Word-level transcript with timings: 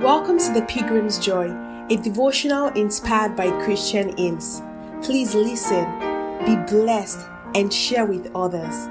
Welcome 0.00 0.38
to 0.38 0.52
the 0.54 0.62
Pilgrim's 0.62 1.18
Joy, 1.18 1.50
a 1.90 1.96
devotional 1.96 2.68
inspired 2.68 3.36
by 3.36 3.50
Christian 3.62 4.16
hymns. 4.16 4.62
Please 5.02 5.34
listen, 5.34 5.84
be 6.46 6.56
blessed, 6.72 7.28
and 7.54 7.70
share 7.70 8.06
with 8.06 8.34
others. 8.34 8.88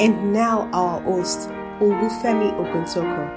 And 0.00 0.32
now, 0.32 0.70
our 0.72 1.02
host, 1.02 1.50
Olufemi 1.80 2.50
Oguntoko. 2.56 3.28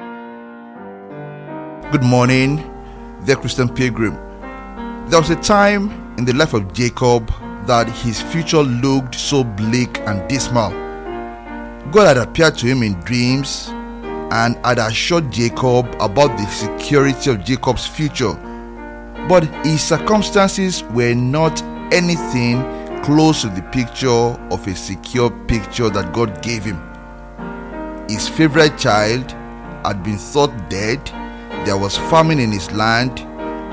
Good 1.91 2.03
morning, 2.03 2.63
dear 3.25 3.35
Christian 3.35 3.67
Pilgrim. 3.67 4.15
There 5.09 5.19
was 5.19 5.31
a 5.31 5.35
time 5.35 5.91
in 6.17 6.23
the 6.23 6.31
life 6.31 6.53
of 6.53 6.71
Jacob 6.71 7.29
that 7.65 7.89
his 7.89 8.21
future 8.21 8.63
looked 8.63 9.15
so 9.15 9.43
bleak 9.43 9.99
and 10.07 10.25
dismal. 10.29 10.71
God 11.91 12.07
had 12.07 12.17
appeared 12.25 12.57
to 12.59 12.67
him 12.67 12.83
in 12.83 12.93
dreams 13.01 13.69
and 14.31 14.55
had 14.65 14.79
assured 14.79 15.31
Jacob 15.31 15.87
about 15.99 16.37
the 16.37 16.45
security 16.47 17.29
of 17.31 17.43
Jacob's 17.43 17.85
future. 17.85 18.33
But 19.27 19.43
his 19.65 19.81
circumstances 19.81 20.83
were 20.83 21.13
not 21.13 21.61
anything 21.91 22.63
close 23.03 23.41
to 23.41 23.49
the 23.49 23.61
picture 23.71 24.09
of 24.09 24.67
a 24.67 24.75
secure 24.75 25.29
picture 25.47 25.89
that 25.89 26.13
God 26.13 26.41
gave 26.41 26.63
him. 26.63 26.81
His 28.09 28.27
favorite 28.27 28.77
child 28.77 29.31
had 29.83 30.03
been 30.03 30.17
thought 30.17 30.69
dead, 30.69 31.05
there 31.65 31.77
was 31.77 31.97
famine 31.97 32.39
in 32.39 32.51
his 32.51 32.71
land, 32.71 33.19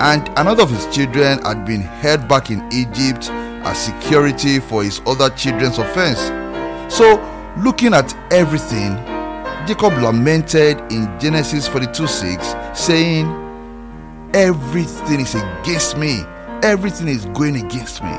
and 0.00 0.28
another 0.38 0.64
of 0.64 0.70
his 0.70 0.86
children 0.94 1.42
had 1.42 1.64
been 1.64 1.80
held 1.80 2.28
back 2.28 2.50
in 2.50 2.66
Egypt 2.72 3.30
as 3.64 3.78
security 3.78 4.58
for 4.58 4.82
his 4.82 5.00
other 5.06 5.30
children's 5.30 5.78
offense. 5.78 6.18
So, 6.94 7.20
looking 7.58 7.94
at 7.94 8.14
everything, 8.32 8.96
Jacob 9.66 9.92
lamented 10.02 10.78
in 10.90 11.08
Genesis 11.20 11.68
42 11.68 12.06
6, 12.06 12.54
saying, 12.74 13.26
Everything 14.34 15.20
is 15.20 15.34
against 15.34 15.96
me, 15.96 16.24
everything 16.62 17.08
is 17.08 17.26
going 17.26 17.56
against 17.56 18.02
me. 18.02 18.16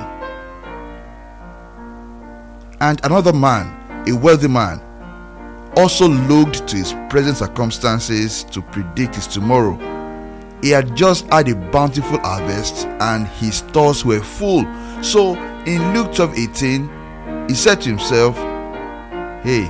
And 2.79 3.03
another 3.03 3.33
man, 3.33 4.07
a 4.07 4.13
wealthy 4.15 4.47
man, 4.47 4.81
also 5.75 6.07
looked 6.07 6.67
to 6.67 6.77
his 6.77 6.93
present 7.09 7.37
circumstances 7.37 8.43
to 8.45 8.61
predict 8.61 9.15
his 9.15 9.27
tomorrow. 9.27 9.77
He 10.61 10.69
had 10.69 10.95
just 10.95 11.27
had 11.27 11.49
a 11.49 11.55
bountiful 11.71 12.19
harvest 12.19 12.85
and 13.01 13.27
his 13.27 13.57
stores 13.57 14.05
were 14.05 14.21
full. 14.21 14.63
So 15.03 15.35
in 15.65 15.93
Luke 15.93 16.13
12 16.13 16.37
18, 16.37 17.47
he 17.49 17.55
said 17.55 17.81
to 17.81 17.89
himself, 17.89 18.37
Hey, 19.43 19.69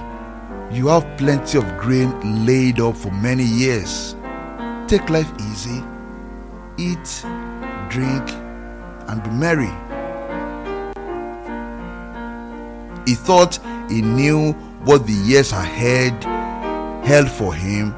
you 0.75 0.87
have 0.87 1.05
plenty 1.17 1.57
of 1.57 1.77
grain 1.77 2.45
laid 2.45 2.79
up 2.79 2.95
for 2.97 3.11
many 3.11 3.43
years. 3.43 4.15
Take 4.87 5.09
life 5.09 5.31
easy, 5.51 5.83
eat, 6.77 7.25
drink, 7.89 8.29
and 9.07 9.21
be 9.23 9.29
merry. 9.29 9.71
He 13.05 13.15
thought 13.15 13.59
he 13.89 14.01
knew 14.01 14.53
what 14.85 15.05
the 15.05 15.13
years 15.13 15.51
ahead 15.51 16.23
held 17.05 17.29
for 17.29 17.53
him 17.53 17.93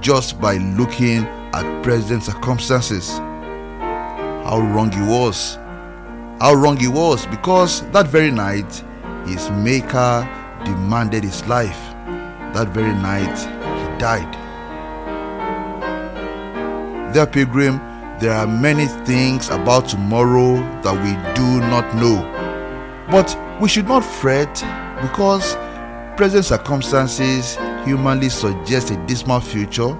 just 0.00 0.40
by 0.40 0.56
looking 0.56 1.24
at 1.52 1.82
present 1.82 2.22
circumstances. 2.24 3.18
How 3.18 4.60
wrong 4.60 4.92
he 4.92 5.00
was. 5.00 5.56
How 6.40 6.54
wrong 6.54 6.76
he 6.76 6.88
was 6.88 7.26
because 7.26 7.82
that 7.90 8.06
very 8.08 8.30
night 8.30 8.84
his 9.26 9.50
maker 9.50 10.28
demanded 10.64 11.24
his 11.24 11.46
life. 11.46 11.89
That 12.54 12.68
very 12.74 12.94
night 12.94 13.38
he 13.38 13.98
died. 13.98 14.36
Dear 17.14 17.26
pilgrim, 17.26 17.78
there 18.18 18.32
are 18.32 18.46
many 18.46 18.86
things 19.06 19.48
about 19.50 19.88
tomorrow 19.88 20.56
that 20.82 20.94
we 20.94 21.12
do 21.34 21.60
not 21.68 21.94
know. 21.94 22.20
But 23.10 23.36
we 23.60 23.68
should 23.68 23.86
not 23.86 24.04
fret 24.04 24.52
because 25.00 25.56
present 26.16 26.44
circumstances 26.44 27.56
humanly 27.84 28.28
suggest 28.28 28.90
a 28.90 28.96
dismal 29.06 29.40
future. 29.40 29.96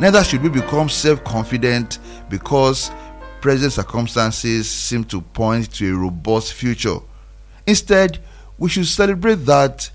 Neither 0.00 0.24
should 0.24 0.42
we 0.42 0.48
become 0.48 0.88
self 0.88 1.22
confident 1.24 1.98
because 2.28 2.90
present 3.40 3.72
circumstances 3.72 4.70
seem 4.70 5.04
to 5.04 5.20
point 5.20 5.72
to 5.74 5.94
a 5.94 5.98
robust 5.98 6.54
future. 6.54 6.98
Instead, 7.66 8.18
we 8.58 8.68
should 8.68 8.86
celebrate 8.86 9.44
that 9.46 9.90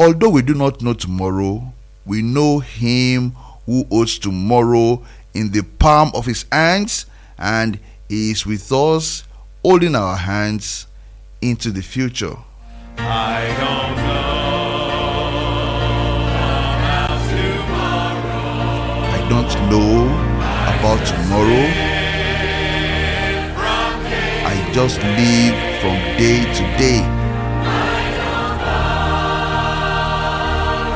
although 0.00 0.30
we 0.30 0.40
do 0.40 0.54
not 0.54 0.80
know 0.80 0.94
tomorrow, 0.94 1.72
we 2.06 2.22
know 2.22 2.58
Him 2.60 3.32
who 3.66 3.84
holds 3.90 4.18
tomorrow 4.18 5.04
in 5.34 5.50
the 5.52 5.62
palm 5.62 6.10
of 6.14 6.24
His 6.24 6.46
hands 6.50 7.04
and 7.38 7.78
He 8.08 8.30
is 8.30 8.46
with 8.46 8.72
us, 8.72 9.24
holding 9.62 9.94
our 9.94 10.16
hands 10.16 10.86
into 11.42 11.70
the 11.70 11.82
future. 11.82 12.36
I 12.96 13.44
don't 13.60 13.96
know 13.96 14.20
I 19.12 19.28
don't 19.28 19.52
know 19.70 20.06
about 20.74 21.06
tomorrow. 21.06 21.66
I 24.52 24.70
just 24.72 24.98
live 24.98 25.54
from 25.80 25.96
day 26.16 26.44
to 26.54 26.78
day. 26.78 27.29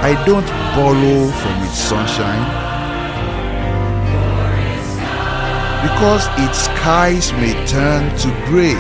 I 0.05 0.13
don't 0.27 0.47
borrow 0.77 1.31
from 1.41 1.63
its 1.65 1.79
sunshine 1.79 2.45
because 5.81 6.29
its 6.45 6.59
skies 6.69 7.33
may 7.41 7.55
turn 7.67 8.15
to 8.19 8.29
gray. 8.45 8.77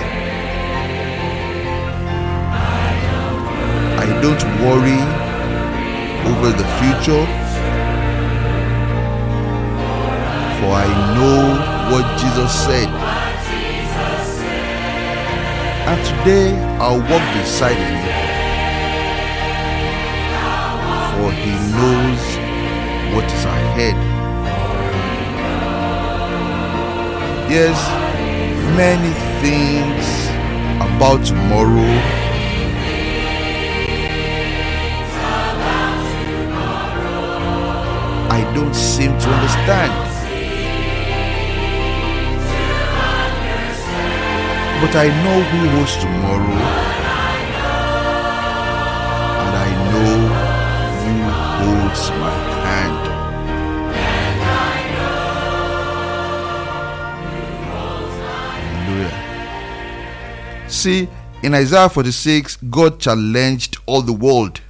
I 4.04 4.06
don't 4.20 4.44
worry 4.60 5.00
over 6.28 6.50
the 6.60 6.68
future 6.76 7.24
for 10.60 10.72
I 10.76 10.88
know 11.16 11.40
what 11.90 12.04
Jesus 12.20 12.52
said. 12.66 12.90
And 15.88 15.98
today 16.04 16.52
I'll 16.78 17.00
walk 17.00 17.24
beside 17.40 17.76
him 17.76 18.33
for 21.16 21.32
he 21.32 21.52
knows 21.78 22.22
what 23.14 23.24
is 23.24 23.44
ahead. 23.44 23.96
Yes, 27.50 27.78
many 28.76 29.12
things 29.42 30.06
about 30.80 31.24
tomorrow 31.24 31.92
I 38.30 38.42
don't 38.54 38.74
seem 38.74 39.12
to 39.18 39.28
understand. 39.36 39.92
But 44.80 44.96
I 44.96 45.08
know 45.22 45.40
who 45.50 45.68
holds 45.76 45.96
tomorrow. 45.98 47.13
Holds 51.60 52.10
my 52.10 52.30
hand. 52.64 53.02
Hallelujah. 58.86 60.70
See, 60.70 61.08
in 61.42 61.54
Isaiah 61.54 61.88
46, 61.88 62.56
God 62.70 62.98
challenged 63.00 63.78
all 63.86 64.02
the 64.02 64.12
world. 64.12 64.60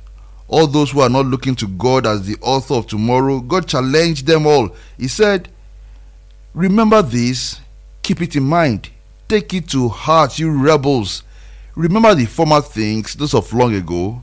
All 0.48 0.66
those 0.66 0.90
who 0.90 1.00
are 1.00 1.08
not 1.08 1.26
looking 1.26 1.54
to 1.56 1.66
God 1.66 2.06
as 2.06 2.26
the 2.26 2.36
author 2.40 2.74
of 2.74 2.86
tomorrow, 2.86 3.40
God 3.40 3.66
challenged 3.66 4.26
them 4.26 4.46
all. 4.46 4.74
He 4.98 5.08
said, 5.08 5.48
Remember 6.52 7.02
this, 7.02 7.60
keep 8.02 8.20
it 8.20 8.36
in 8.36 8.44
mind, 8.44 8.90
take 9.28 9.54
it 9.54 9.68
to 9.70 9.88
heart, 9.88 10.38
you 10.38 10.50
rebels. 10.50 11.22
Remember 11.74 12.14
the 12.14 12.26
former 12.26 12.60
things, 12.60 13.14
those 13.14 13.34
of 13.34 13.52
long 13.52 13.74
ago. 13.74 14.22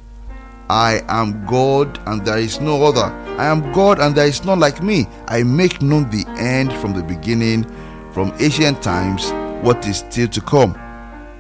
I 0.72 1.04
am 1.10 1.46
God 1.48 2.00
and 2.08 2.26
there 2.26 2.38
is 2.38 2.62
no 2.62 2.82
other. 2.86 3.14
I 3.38 3.48
am 3.48 3.74
God 3.74 4.00
and 4.00 4.16
there 4.16 4.26
is 4.26 4.46
none 4.46 4.62
like 4.62 4.82
me. 4.82 5.06
I 5.28 5.44
make 5.44 5.82
known 5.82 6.10
the 6.10 6.26
end 6.40 6.72
from 6.72 6.94
the 6.94 7.04
beginning, 7.04 7.66
from 8.14 8.34
ancient 8.40 8.82
times, 8.82 9.34
what 9.66 9.86
is 9.86 9.98
still 9.98 10.30
to 10.30 10.40
come. 10.40 10.74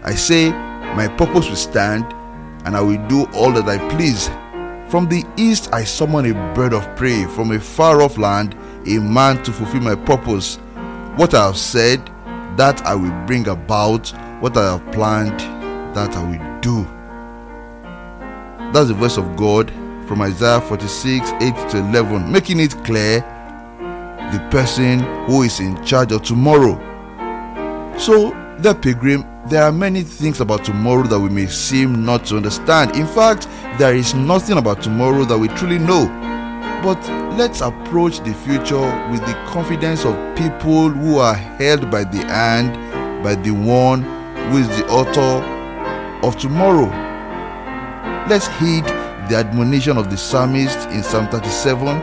I 0.03 0.15
say, 0.15 0.51
My 0.97 1.07
purpose 1.07 1.47
will 1.47 1.55
stand, 1.55 2.03
and 2.65 2.75
I 2.75 2.81
will 2.81 3.07
do 3.07 3.25
all 3.33 3.53
that 3.53 3.69
I 3.69 3.77
please. 3.95 4.27
From 4.91 5.07
the 5.07 5.23
east 5.37 5.73
I 5.73 5.85
summon 5.85 6.25
a 6.25 6.53
bird 6.53 6.73
of 6.73 6.93
prey, 6.97 7.23
from 7.27 7.51
a 7.51 7.59
far 7.61 8.01
off 8.01 8.17
land, 8.17 8.53
a 8.85 8.99
man 8.99 9.41
to 9.43 9.53
fulfill 9.53 9.79
my 9.79 9.95
purpose. 9.95 10.57
What 11.15 11.33
I 11.33 11.45
have 11.45 11.57
said, 11.57 12.05
that 12.57 12.81
I 12.81 12.95
will 12.95 13.25
bring 13.27 13.47
about. 13.47 14.09
What 14.41 14.57
I 14.57 14.73
have 14.73 14.91
planned, 14.91 15.39
that 15.95 16.17
I 16.17 16.23
will 16.29 16.59
do. 16.59 17.00
That's 18.73 18.88
the 18.88 18.94
voice 18.94 19.18
of 19.18 19.35
God 19.35 19.69
from 20.07 20.21
Isaiah 20.21 20.62
46 20.62 21.31
8 21.41 21.69
to 21.71 21.77
11, 21.79 22.31
making 22.31 22.62
it 22.62 22.71
clear 22.85 23.19
the 24.31 24.47
person 24.50 25.00
who 25.25 25.44
is 25.44 25.59
in 25.59 25.83
charge 25.83 26.13
of 26.13 26.23
tomorrow. 26.23 26.79
So, 27.97 28.29
the 28.59 28.73
pilgrim, 28.73 29.25
there 29.50 29.63
are 29.63 29.73
many 29.73 30.03
things 30.03 30.39
about 30.39 30.63
tomorrow 30.63 31.03
that 31.03 31.19
we 31.19 31.27
may 31.27 31.47
seem 31.47 32.06
not 32.06 32.25
to 32.27 32.38
understand. 32.38 32.95
In 32.95 33.07
fact, 33.07 33.50
there 33.77 33.94
is 33.94 34.13
nothing 34.13 34.57
about 34.57 34.81
tomorrow 34.81 35.25
that 35.25 35.38
we 35.38 35.50
truly 35.50 35.77
know. 35.77 36.07
But 36.81 37.01
let's 37.38 37.59
approach 37.59 38.19
the 38.19 38.33
future 38.33 39.09
with 39.12 39.19
the 39.25 39.33
confidence 39.47 40.06
of 40.06 40.15
people 40.38 40.88
who 40.88 41.17
are 41.17 41.35
held 41.35 41.91
by 41.91 42.06
the 42.06 42.25
hand 42.27 42.74
by 43.21 43.35
the 43.35 43.51
one 43.51 44.03
who 44.50 44.59
is 44.59 44.67
the 44.69 44.88
author 44.88 45.44
of 46.25 46.38
tomorrow. 46.38 47.10
Let's 48.31 48.47
heed 48.59 48.85
the 49.27 49.35
admonition 49.35 49.97
of 49.97 50.09
the 50.09 50.15
psalmist 50.15 50.87
in 50.91 51.03
Psalm 51.03 51.27
37 51.27 51.99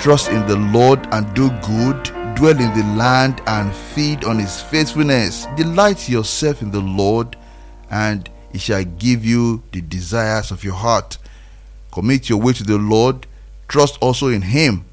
Trust 0.00 0.30
in 0.30 0.46
the 0.46 0.56
Lord 0.56 1.06
and 1.12 1.26
do 1.34 1.50
good, 1.60 2.02
dwell 2.34 2.58
in 2.58 2.72
the 2.74 2.94
land 2.96 3.42
and 3.46 3.70
feed 3.74 4.24
on 4.24 4.38
his 4.38 4.62
faithfulness. 4.62 5.44
Delight 5.54 6.08
yourself 6.08 6.62
in 6.62 6.70
the 6.70 6.80
Lord, 6.80 7.36
and 7.90 8.30
he 8.52 8.58
shall 8.58 8.84
give 8.84 9.22
you 9.22 9.62
the 9.72 9.82
desires 9.82 10.50
of 10.50 10.64
your 10.64 10.72
heart. 10.72 11.18
Commit 11.92 12.30
your 12.30 12.40
way 12.40 12.54
to 12.54 12.64
the 12.64 12.78
Lord, 12.78 13.26
trust 13.68 13.98
also 14.00 14.28
in 14.28 14.40
him, 14.40 14.86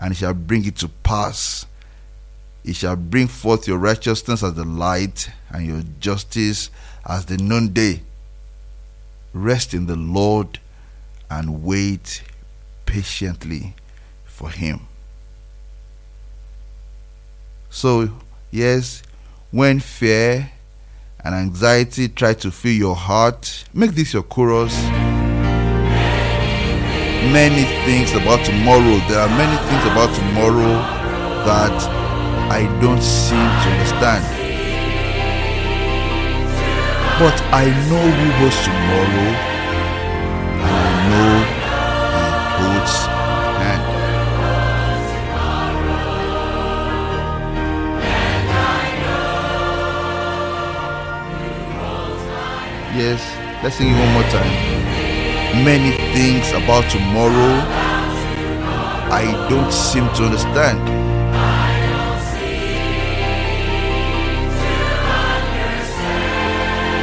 and 0.00 0.12
he 0.12 0.18
shall 0.18 0.34
bring 0.34 0.64
it 0.66 0.74
to 0.78 0.88
pass. 0.88 1.64
He 2.64 2.72
shall 2.72 2.96
bring 2.96 3.28
forth 3.28 3.68
your 3.68 3.78
righteousness 3.78 4.42
as 4.42 4.54
the 4.54 4.64
light, 4.64 5.30
and 5.50 5.64
your 5.64 5.82
justice 6.00 6.70
as 7.08 7.26
the 7.26 7.38
noonday. 7.38 8.02
Rest 9.36 9.74
in 9.74 9.84
the 9.84 9.96
Lord 9.96 10.60
and 11.30 11.62
wait 11.62 12.22
patiently 12.86 13.74
for 14.24 14.48
Him. 14.48 14.88
So, 17.68 18.08
yes, 18.50 19.02
when 19.50 19.80
fear 19.80 20.50
and 21.22 21.34
anxiety 21.34 22.08
try 22.08 22.32
to 22.32 22.50
fill 22.50 22.72
your 22.72 22.96
heart, 22.96 23.64
make 23.74 23.90
this 23.90 24.14
your 24.14 24.22
chorus. 24.22 24.74
Many 27.30 27.64
things 27.84 28.12
about 28.12 28.42
tomorrow. 28.46 28.96
There 29.06 29.20
are 29.20 29.28
many 29.28 29.56
things 29.68 29.84
about 29.92 30.16
tomorrow 30.16 30.80
that 31.44 31.76
I 32.50 32.62
don't 32.80 33.02
seem 33.02 33.36
to 33.36 33.70
understand. 33.70 34.35
But 37.18 37.40
I 37.52 37.66
know 37.88 38.06
who 38.18 38.30
holds 38.38 38.58
tomorrow, 38.64 39.30
and 40.52 40.60
I 40.60 40.92
know 41.10 41.32
He 42.12 42.24
holds 42.58 42.96
hand. 43.60 43.84
Yes, 52.96 53.22
let's 53.62 53.76
sing 53.76 53.88
it 53.88 53.98
one 53.98 54.12
more 54.14 54.28
time. 54.30 54.84
Many 55.64 55.92
things 56.14 56.50
about 56.52 56.90
tomorrow 56.90 57.54
I 59.10 59.24
don't 59.48 59.72
seem 59.72 60.06
to 60.16 60.24
understand. 60.24 61.15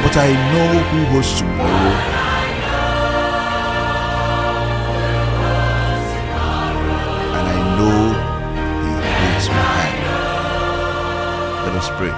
But 0.04 0.16
I 0.18 0.30
know 0.52 0.70
who 0.90 1.00
holds 1.06 1.32
tomorrow. 1.38 1.94
And 7.34 7.46
I 7.48 7.58
know 7.78 8.00
He 8.84 8.90
holds 9.18 9.46
my 9.48 9.64
hand. 9.80 10.00
Let 11.66 11.74
us 11.74 11.88
pray. 11.98 12.14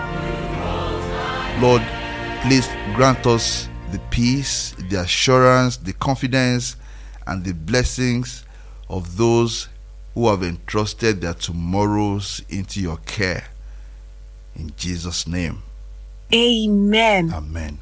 Lord, 1.62 1.82
please 2.42 2.68
grant 2.96 3.24
us 3.26 3.68
the 3.92 4.00
peace, 4.10 4.74
the 4.90 5.00
assurance, 5.00 5.76
the 5.76 5.92
confidence, 5.92 6.76
and 7.26 7.44
the 7.44 7.54
blessings 7.54 8.44
of 8.88 9.16
those 9.16 9.68
who 10.14 10.28
have 10.28 10.42
entrusted 10.42 11.20
their 11.20 11.34
tomorrows 11.34 12.42
into 12.48 12.80
your 12.80 12.96
care. 13.06 13.44
In 14.56 14.72
Jesus' 14.76 15.26
name, 15.26 15.62
Amen. 16.34 17.30
Amen. 17.30 17.78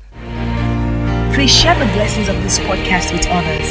Please 1.32 1.48
share 1.50 1.72
the 1.80 1.86
blessings 1.96 2.28
of 2.28 2.36
this 2.42 2.58
podcast 2.60 3.08
with 3.12 3.24
others. 3.32 3.64